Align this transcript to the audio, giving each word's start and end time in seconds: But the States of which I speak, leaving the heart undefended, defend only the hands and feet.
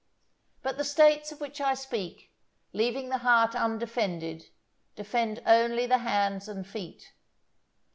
But 0.63 0.77
the 0.77 0.83
States 0.83 1.31
of 1.31 1.39
which 1.39 1.61
I 1.61 1.75
speak, 1.75 2.31
leaving 2.73 3.09
the 3.09 3.19
heart 3.19 3.53
undefended, 3.53 4.47
defend 4.95 5.43
only 5.45 5.85
the 5.85 5.99
hands 5.99 6.47
and 6.47 6.65
feet. 6.65 7.13